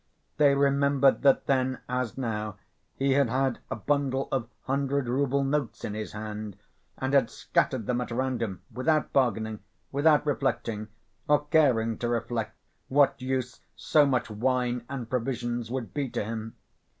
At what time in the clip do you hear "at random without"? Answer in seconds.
8.01-9.13